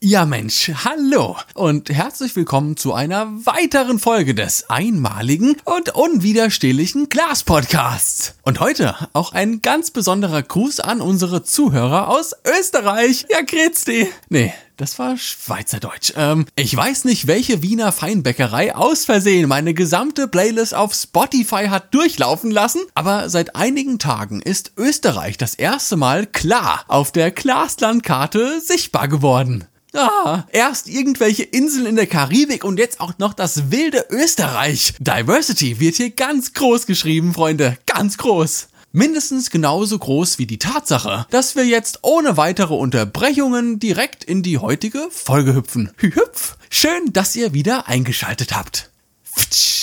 [0.00, 7.42] Ja Mensch, hallo und herzlich willkommen zu einer weiteren Folge des einmaligen und unwiderstehlichen Glas
[7.42, 8.34] Podcasts.
[8.42, 13.26] Und heute auch ein ganz besonderer Gruß an unsere Zuhörer aus Österreich.
[13.28, 14.08] Ja, Grüezi.
[14.28, 16.12] Nee, das war Schweizerdeutsch.
[16.14, 21.92] Ähm, ich weiß nicht, welche Wiener Feinbäckerei aus Versehen meine gesamte Playlist auf Spotify hat
[21.92, 28.60] durchlaufen lassen, aber seit einigen Tagen ist Österreich das erste Mal klar auf der Glaslandkarte
[28.60, 29.66] sichtbar geworden.
[29.94, 34.94] Ah, erst irgendwelche Inseln in der Karibik und jetzt auch noch das wilde Österreich.
[35.00, 37.78] Diversity wird hier ganz groß geschrieben, Freunde.
[37.86, 38.68] Ganz groß.
[38.92, 44.58] Mindestens genauso groß wie die Tatsache, dass wir jetzt ohne weitere Unterbrechungen direkt in die
[44.58, 45.92] heutige Folge hüpfen.
[45.98, 46.56] Hüpf!
[46.70, 48.90] Schön, dass ihr wieder eingeschaltet habt.
[49.24, 49.77] Pftsch.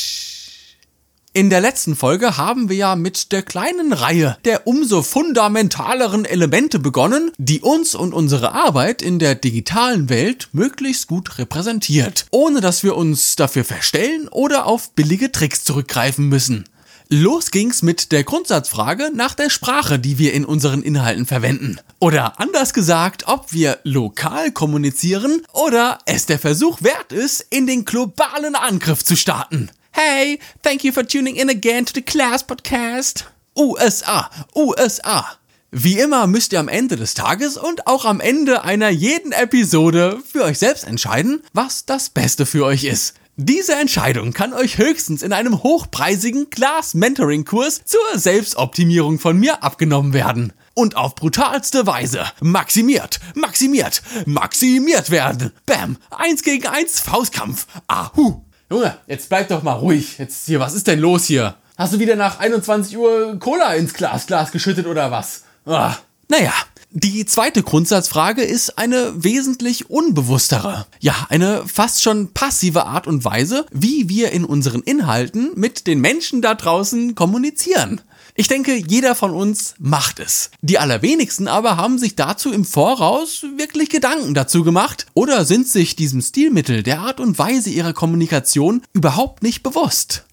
[1.37, 6.79] In der letzten Folge haben wir ja mit der kleinen Reihe der umso fundamentaleren Elemente
[6.79, 12.83] begonnen, die uns und unsere Arbeit in der digitalen Welt möglichst gut repräsentiert, ohne dass
[12.83, 16.63] wir uns dafür verstellen oder auf billige Tricks zurückgreifen müssen.
[17.09, 21.81] Los ging's mit der Grundsatzfrage nach der Sprache, die wir in unseren Inhalten verwenden.
[21.99, 27.83] Oder anders gesagt, ob wir lokal kommunizieren oder es der Versuch wert ist, in den
[27.83, 29.69] globalen Angriff zu starten.
[29.97, 33.31] Hey, thank you for tuning in again to the Class Podcast.
[33.57, 35.37] USA, USA.
[35.71, 40.19] Wie immer müsst ihr am Ende des Tages und auch am Ende einer jeden Episode
[40.29, 43.13] für euch selbst entscheiden, was das Beste für euch ist.
[43.37, 50.51] Diese Entscheidung kann euch höchstens in einem hochpreisigen Class-Mentoring-Kurs zur Selbstoptimierung von mir abgenommen werden.
[50.73, 55.53] Und auf brutalste Weise maximiert, maximiert, maximiert werden.
[55.65, 57.65] Bam, eins gegen eins Faustkampf.
[57.87, 58.44] Ahu.
[58.69, 60.17] Junge, jetzt bleib doch mal ruhig.
[60.17, 61.55] Jetzt hier, was ist denn los hier?
[61.77, 65.43] Hast du wieder nach 21 Uhr Cola ins Glasglas geschüttet oder was?
[65.65, 65.95] Ah.
[66.29, 66.53] Naja,
[66.89, 73.67] die zweite Grundsatzfrage ist eine wesentlich unbewusstere, ja, eine fast schon passive Art und Weise,
[73.71, 78.01] wie wir in unseren Inhalten mit den Menschen da draußen kommunizieren.
[78.37, 80.51] Ich denke, jeder von uns macht es.
[80.61, 85.95] Die allerwenigsten aber haben sich dazu im Voraus wirklich Gedanken dazu gemacht oder sind sich
[85.95, 90.25] diesem Stilmittel der Art und Weise ihrer Kommunikation überhaupt nicht bewusst.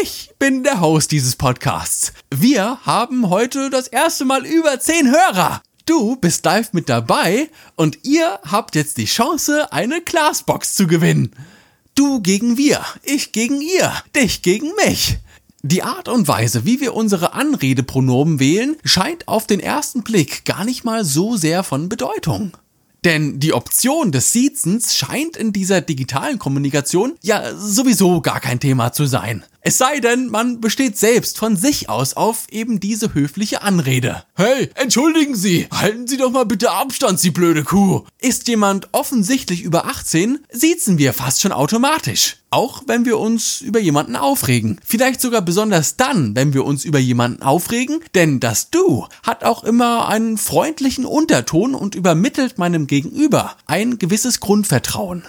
[0.00, 2.12] Ich bin der Host dieses Podcasts.
[2.32, 5.60] Wir haben heute das erste Mal über 10 Hörer.
[5.86, 11.32] Du bist live mit dabei und ihr habt jetzt die Chance, eine Glasbox zu gewinnen.
[11.96, 15.18] Du gegen wir, ich gegen ihr, dich gegen mich.
[15.62, 20.64] Die Art und Weise, wie wir unsere Anredepronomen wählen, scheint auf den ersten Blick gar
[20.64, 22.56] nicht mal so sehr von Bedeutung.
[23.04, 28.92] Denn die Option des Siezens scheint in dieser digitalen Kommunikation ja sowieso gar kein Thema
[28.92, 29.44] zu sein.
[29.62, 34.24] Es sei denn, man besteht selbst von sich aus auf eben diese höfliche Anrede.
[34.34, 38.04] Hey, entschuldigen Sie, halten Sie doch mal bitte Abstand, Sie blöde Kuh.
[38.20, 42.38] Ist jemand offensichtlich über 18, siezen wir fast schon automatisch.
[42.48, 44.80] Auch wenn wir uns über jemanden aufregen.
[44.82, 49.62] Vielleicht sogar besonders dann, wenn wir uns über jemanden aufregen, denn das Du hat auch
[49.62, 55.24] immer einen freundlichen Unterton und übermittelt meinem Gegenüber ein gewisses Grundvertrauen.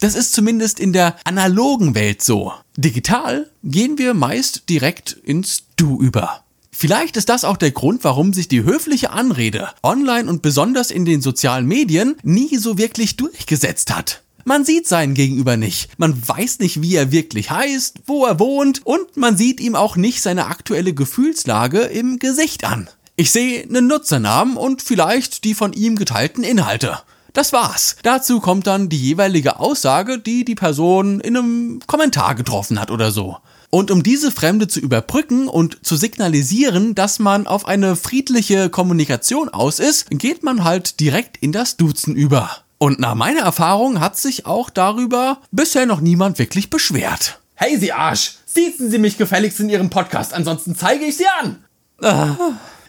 [0.00, 2.52] Das ist zumindest in der analogen Welt so.
[2.76, 6.44] Digital gehen wir meist direkt ins Du über.
[6.70, 11.04] Vielleicht ist das auch der Grund, warum sich die höfliche Anrede online und besonders in
[11.04, 14.22] den sozialen Medien nie so wirklich durchgesetzt hat.
[14.44, 18.84] Man sieht seinen Gegenüber nicht, man weiß nicht, wie er wirklich heißt, wo er wohnt
[18.84, 22.90] und man sieht ihm auch nicht seine aktuelle Gefühlslage im Gesicht an.
[23.16, 26.98] Ich sehe einen Nutzernamen und vielleicht die von ihm geteilten Inhalte.
[27.34, 27.96] Das war's.
[28.02, 33.10] Dazu kommt dann die jeweilige Aussage, die die Person in einem Kommentar getroffen hat oder
[33.10, 33.36] so.
[33.70, 39.48] Und um diese Fremde zu überbrücken und zu signalisieren, dass man auf eine friedliche Kommunikation
[39.48, 42.50] aus ist, geht man halt direkt in das Duzen über.
[42.78, 47.40] Und nach meiner Erfahrung hat sich auch darüber bisher noch niemand wirklich beschwert.
[47.54, 48.34] Hey, Sie Arsch!
[48.46, 51.64] Siezen Sie mich gefälligst in Ihrem Podcast, ansonsten zeige ich Sie an!
[52.00, 52.36] Ah.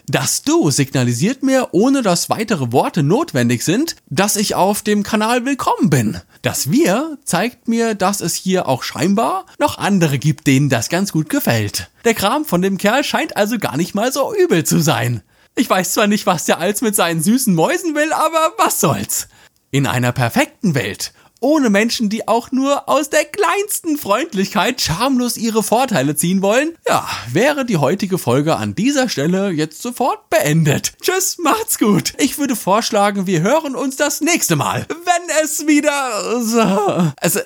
[0.08, 5.44] Das Du signalisiert mir, ohne dass weitere Worte notwendig sind, dass ich auf dem Kanal
[5.44, 6.20] willkommen bin.
[6.42, 11.10] Das Wir zeigt mir, dass es hier auch scheinbar noch andere gibt, denen das ganz
[11.10, 11.90] gut gefällt.
[12.04, 15.22] Der Kram von dem Kerl scheint also gar nicht mal so übel zu sein.
[15.56, 19.26] Ich weiß zwar nicht, was der Als mit seinen süßen Mäusen will, aber was soll's.
[19.72, 25.62] In einer perfekten Welt ohne Menschen, die auch nur aus der kleinsten Freundlichkeit schamlos ihre
[25.62, 30.94] Vorteile ziehen wollen, ja, wäre die heutige Folge an dieser Stelle jetzt sofort beendet.
[31.00, 32.14] Tschüss, macht's gut.
[32.18, 37.12] Ich würde vorschlagen, wir hören uns das nächste Mal, wenn es wieder so.
[37.16, 37.40] Also,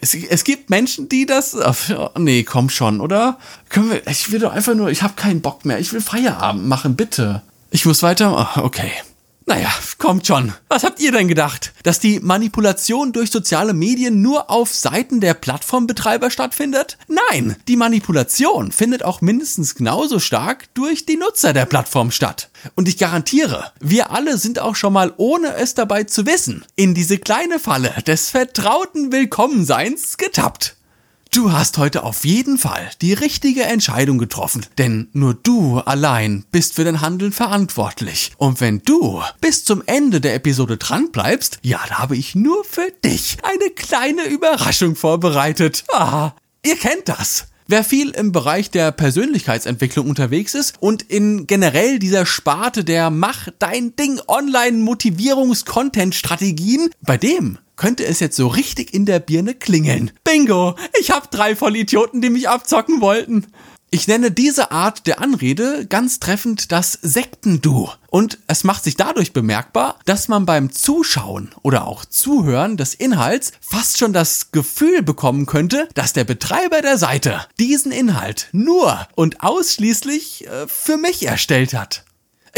[0.00, 1.56] es, es gibt Menschen, die das.
[2.18, 3.38] Nee, komm schon, oder?
[3.68, 4.06] Können wir.
[4.06, 4.90] Ich will doch einfach nur.
[4.90, 5.78] Ich habe keinen Bock mehr.
[5.78, 7.42] Ich will Feierabend machen, bitte.
[7.70, 8.50] Ich muss weiter.
[8.56, 8.92] Okay.
[9.48, 10.52] Naja, kommt schon.
[10.68, 11.72] Was habt ihr denn gedacht?
[11.84, 16.98] Dass die Manipulation durch soziale Medien nur auf Seiten der Plattformbetreiber stattfindet?
[17.06, 22.50] Nein, die Manipulation findet auch mindestens genauso stark durch die Nutzer der Plattform statt.
[22.74, 26.94] Und ich garantiere, wir alle sind auch schon mal, ohne es dabei zu wissen, in
[26.94, 30.75] diese kleine Falle des vertrauten Willkommenseins getappt.
[31.36, 36.72] Du hast heute auf jeden Fall die richtige Entscheidung getroffen, denn nur du allein bist
[36.72, 38.32] für dein Handeln verantwortlich.
[38.38, 42.64] Und wenn du bis zum Ende der Episode dran bleibst, ja, da habe ich nur
[42.64, 45.84] für dich eine kleine Überraschung vorbereitet.
[45.92, 46.32] Ah,
[46.64, 47.48] ihr kennt das.
[47.66, 53.48] Wer viel im Bereich der Persönlichkeitsentwicklung unterwegs ist und in generell dieser Sparte der Mach
[53.58, 59.54] dein Ding Online Motivierungs-Content Strategien, bei dem könnte es jetzt so richtig in der Birne
[59.54, 60.10] klingeln.
[60.24, 60.74] Bingo!
[60.98, 63.46] Ich hab drei Vollidioten, die mich abzocken wollten.
[63.90, 67.88] Ich nenne diese Art der Anrede ganz treffend das Sektendu.
[68.08, 73.52] Und es macht sich dadurch bemerkbar, dass man beim Zuschauen oder auch Zuhören des Inhalts
[73.60, 79.42] fast schon das Gefühl bekommen könnte, dass der Betreiber der Seite diesen Inhalt nur und
[79.42, 82.04] ausschließlich äh, für mich erstellt hat.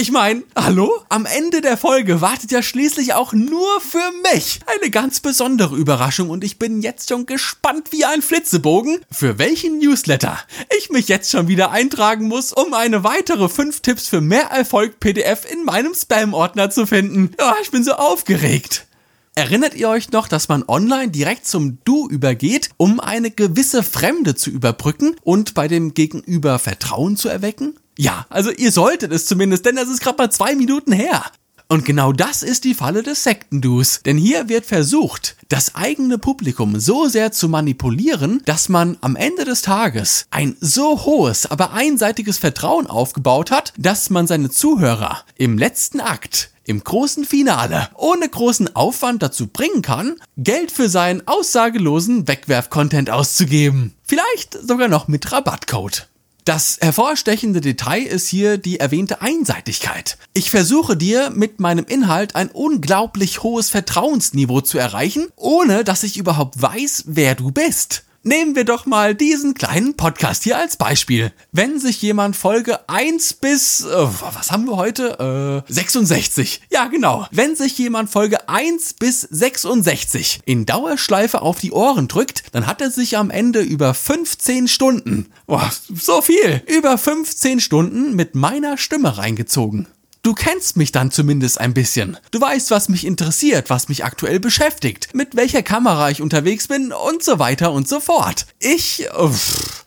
[0.01, 0.93] Ich meine, hallo?
[1.09, 6.31] Am Ende der Folge wartet ja schließlich auch nur für mich eine ganz besondere Überraschung
[6.31, 10.39] und ich bin jetzt schon gespannt wie ein Flitzebogen, für welchen Newsletter
[10.79, 15.01] ich mich jetzt schon wieder eintragen muss, um eine weitere 5 Tipps für mehr Erfolg
[15.01, 17.33] PDF in meinem Spam-Ordner zu finden.
[17.43, 18.87] Oh, ich bin so aufgeregt.
[19.35, 24.37] Erinnert ihr euch noch, dass man online direkt zum Du übergeht, um eine gewisse Fremde
[24.37, 27.78] zu überbrücken und bei dem Gegenüber Vertrauen zu erwecken?
[28.01, 31.25] Ja, also ihr solltet es zumindest, denn das ist gerade mal zwei Minuten her.
[31.67, 34.01] Und genau das ist die Falle des Sektendus.
[34.07, 39.45] Denn hier wird versucht, das eigene Publikum so sehr zu manipulieren, dass man am Ende
[39.45, 45.59] des Tages ein so hohes, aber einseitiges Vertrauen aufgebaut hat, dass man seine Zuhörer im
[45.59, 52.29] letzten Akt im großen Finale ohne großen Aufwand dazu bringen kann, Geld für seinen aussagelosen
[52.29, 53.95] Wegwerf-Content auszugeben.
[54.05, 56.07] Vielleicht sogar noch mit Rabattcode.
[56.49, 60.17] Das hervorstechende Detail ist hier die erwähnte Einseitigkeit.
[60.33, 66.17] Ich versuche dir mit meinem Inhalt ein unglaublich hohes Vertrauensniveau zu erreichen, ohne dass ich
[66.17, 68.05] überhaupt weiß, wer du bist.
[68.29, 71.33] Nehmen wir doch mal diesen kleinen Podcast hier als Beispiel.
[71.51, 75.65] Wenn sich jemand Folge 1 bis, äh, was haben wir heute?
[75.67, 76.61] Äh, 66.
[76.69, 77.27] Ja, genau.
[77.31, 82.83] Wenn sich jemand Folge 1 bis 66 in Dauerschleife auf die Ohren drückt, dann hat
[82.83, 88.77] er sich am Ende über 15 Stunden, boah, so viel, über 15 Stunden mit meiner
[88.77, 89.89] Stimme reingezogen.
[90.23, 92.17] Du kennst mich dann zumindest ein bisschen.
[92.31, 96.93] Du weißt, was mich interessiert, was mich aktuell beschäftigt, mit welcher Kamera ich unterwegs bin
[96.93, 98.47] und so weiter und so fort.
[98.59, 99.31] Ich, äh,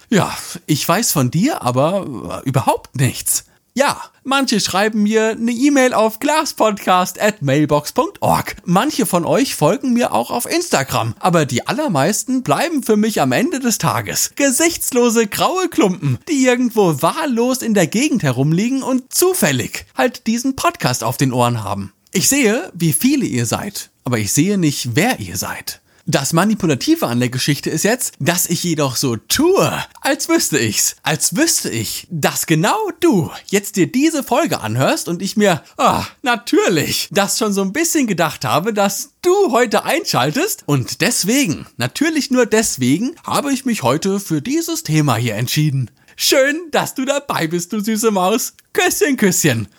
[0.09, 0.35] ja,
[0.65, 3.45] ich weiß von dir aber äh, überhaupt nichts.
[3.73, 8.57] Ja, manche schreiben mir eine E-Mail auf glaspodcast@mailbox.org.
[8.65, 13.31] Manche von euch folgen mir auch auf Instagram, aber die allermeisten bleiben für mich am
[13.31, 19.85] Ende des Tages gesichtslose graue Klumpen, die irgendwo wahllos in der Gegend herumliegen und zufällig
[19.95, 21.93] halt diesen Podcast auf den Ohren haben.
[22.11, 25.79] Ich sehe, wie viele ihr seid, aber ich sehe nicht, wer ihr seid.
[26.13, 29.71] Das Manipulative an der Geschichte ist jetzt, dass ich jedoch so tue,
[30.01, 30.97] als wüsste ich's.
[31.03, 36.03] Als wüsste ich, dass genau du jetzt dir diese Folge anhörst und ich mir, ah,
[36.21, 42.29] natürlich, das schon so ein bisschen gedacht habe, dass du heute einschaltest und deswegen, natürlich
[42.29, 45.91] nur deswegen, habe ich mich heute für dieses Thema hier entschieden.
[46.17, 48.53] Schön, dass du dabei bist, du süße Maus.
[48.73, 49.69] Küsschen, Küsschen.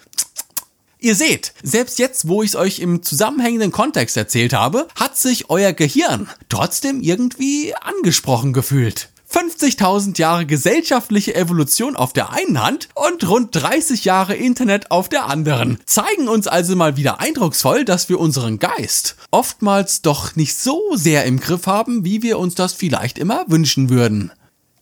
[1.03, 5.51] Ihr seht, selbst jetzt, wo ich es euch im zusammenhängenden Kontext erzählt habe, hat sich
[5.51, 9.09] euer Gehirn trotzdem irgendwie angesprochen gefühlt.
[9.29, 15.27] 50.000 Jahre gesellschaftliche Evolution auf der einen Hand und rund 30 Jahre Internet auf der
[15.27, 20.81] anderen zeigen uns also mal wieder eindrucksvoll, dass wir unseren Geist oftmals doch nicht so
[20.95, 24.31] sehr im Griff haben, wie wir uns das vielleicht immer wünschen würden.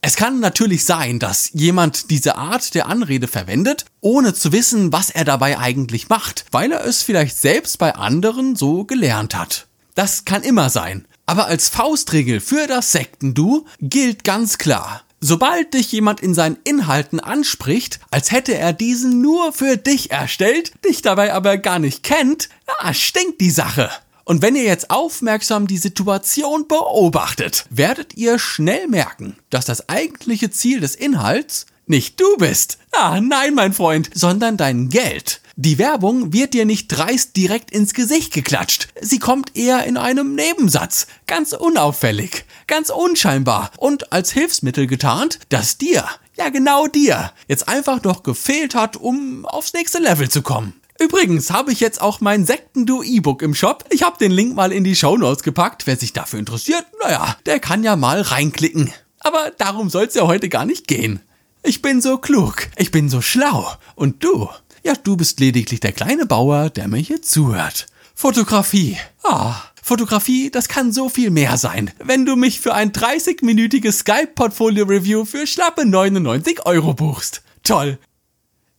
[0.03, 5.11] Es kann natürlich sein, dass jemand diese Art der Anrede verwendet, ohne zu wissen, was
[5.11, 9.67] er dabei eigentlich macht, weil er es vielleicht selbst bei anderen so gelernt hat.
[9.93, 11.07] Das kann immer sein.
[11.27, 17.19] Aber als Faustregel für das Sektendu gilt ganz klar, Sobald dich jemand in seinen Inhalten
[17.19, 22.49] anspricht, als hätte er diesen nur für dich erstellt, dich dabei aber gar nicht kennt,
[22.65, 23.91] na, stinkt die Sache.
[24.31, 30.49] Und wenn ihr jetzt aufmerksam die Situation beobachtet, werdet ihr schnell merken, dass das eigentliche
[30.49, 32.77] Ziel des Inhalts nicht du bist.
[32.93, 35.41] Ah, nein, mein Freund, sondern dein Geld.
[35.57, 38.87] Die Werbung wird dir nicht dreist direkt ins Gesicht geklatscht.
[39.01, 45.77] Sie kommt eher in einem Nebensatz, ganz unauffällig, ganz unscheinbar und als Hilfsmittel getarnt, das
[45.77, 46.05] dir,
[46.37, 50.80] ja genau dir, jetzt einfach noch gefehlt hat, um aufs nächste Level zu kommen.
[51.01, 53.85] Übrigens habe ich jetzt auch mein Sektendu E-Book im Shop.
[53.89, 55.87] Ich habe den Link mal in die Show Notes gepackt.
[55.87, 58.93] Wer sich dafür interessiert, naja, der kann ja mal reinklicken.
[59.19, 61.19] Aber darum soll es ja heute gar nicht gehen.
[61.63, 63.67] Ich bin so klug, ich bin so schlau.
[63.95, 64.47] Und du?
[64.83, 67.87] Ja, du bist lediglich der kleine Bauer, der mir hier zuhört.
[68.13, 68.95] Fotografie.
[69.23, 75.25] Ah, Fotografie, das kann so viel mehr sein, wenn du mich für ein 30-minütiges Skype-Portfolio-Review
[75.25, 77.41] für schlappe 99 Euro buchst.
[77.63, 77.97] Toll,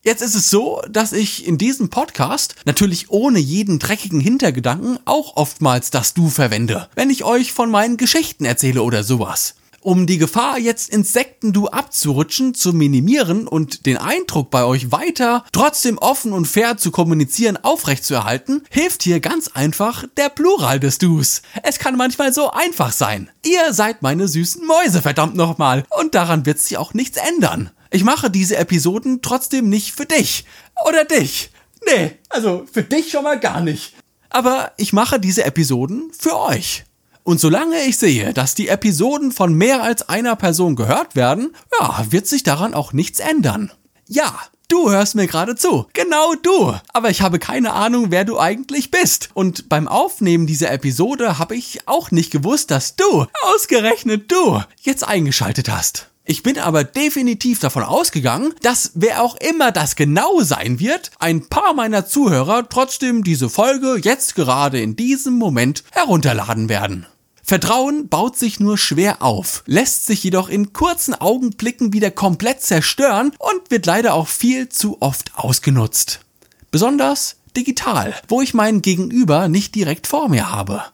[0.04, 5.36] Jetzt ist es so, dass ich in diesem Podcast natürlich ohne jeden dreckigen Hintergedanken auch
[5.36, 9.54] oftmals das Du verwende, wenn ich euch von meinen Geschichten erzähle oder sowas.
[9.80, 15.44] Um die Gefahr, jetzt ins Sekten-Du abzurutschen, zu minimieren und den Eindruck bei euch weiter,
[15.52, 21.42] trotzdem offen und fair zu kommunizieren, aufrechtzuerhalten, hilft hier ganz einfach der Plural des Dus.
[21.62, 23.30] Es kann manchmal so einfach sein.
[23.44, 25.84] Ihr seid meine süßen Mäuse, verdammt nochmal.
[25.90, 27.70] Und daran wird sich auch nichts ändern.
[27.92, 30.46] Ich mache diese Episoden trotzdem nicht für dich.
[30.88, 31.50] Oder dich.
[31.86, 33.94] Nee, also für dich schon mal gar nicht.
[34.30, 36.84] Aber ich mache diese Episoden für euch.
[37.22, 42.06] Und solange ich sehe, dass die Episoden von mehr als einer Person gehört werden, ja,
[42.08, 43.70] wird sich daran auch nichts ändern.
[44.08, 45.86] Ja, du hörst mir gerade zu.
[45.92, 46.74] Genau du.
[46.94, 49.28] Aber ich habe keine Ahnung, wer du eigentlich bist.
[49.34, 55.06] Und beim Aufnehmen dieser Episode habe ich auch nicht gewusst, dass du, ausgerechnet du, jetzt
[55.06, 56.08] eingeschaltet hast.
[56.24, 61.48] Ich bin aber definitiv davon ausgegangen, dass wer auch immer das genau sein wird, ein
[61.48, 67.06] paar meiner Zuhörer trotzdem diese Folge jetzt gerade in diesem Moment herunterladen werden.
[67.42, 73.32] Vertrauen baut sich nur schwer auf, lässt sich jedoch in kurzen Augenblicken wieder komplett zerstören
[73.38, 76.20] und wird leider auch viel zu oft ausgenutzt.
[76.70, 80.84] Besonders digital, wo ich meinen Gegenüber nicht direkt vor mir habe.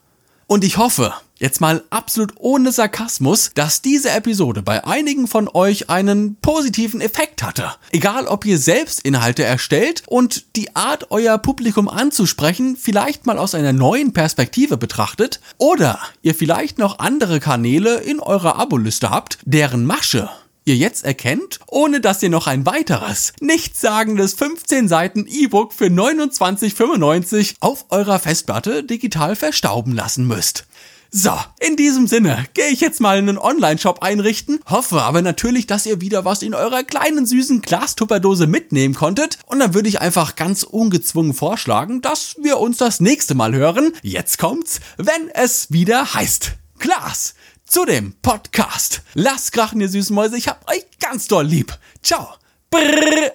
[0.47, 5.89] Und ich hoffe, jetzt mal absolut ohne Sarkasmus, dass diese Episode bei einigen von euch
[5.89, 7.71] einen positiven Effekt hatte.
[7.91, 13.55] Egal, ob ihr selbst Inhalte erstellt und die Art, euer Publikum anzusprechen, vielleicht mal aus
[13.55, 19.85] einer neuen Perspektive betrachtet, oder ihr vielleicht noch andere Kanäle in eurer Aboliste habt, deren
[19.85, 20.29] Masche
[20.65, 27.55] ihr jetzt erkennt, ohne dass ihr noch ein weiteres, nichtssagendes 15 Seiten E-Book für 29,95
[27.59, 30.67] auf eurer Festplatte digital verstauben lassen müsst.
[31.11, 35.87] So, in diesem Sinne gehe ich jetzt mal einen Online-Shop einrichten, hoffe aber natürlich, dass
[35.87, 40.35] ihr wieder was in eurer kleinen süßen Glastupperdose mitnehmen konntet und dann würde ich einfach
[40.35, 43.91] ganz ungezwungen vorschlagen, dass wir uns das nächste Mal hören.
[44.03, 46.51] Jetzt kommt's, wenn es wieder heißt.
[46.77, 47.33] Glas
[47.65, 49.01] zu dem Podcast.
[49.15, 50.37] Lasst krachen, ihr süßen Mäuse.
[50.37, 51.75] Ich hab euch ganz doll lieb.
[52.03, 52.35] Ciao.
[52.69, 53.33] Brrr.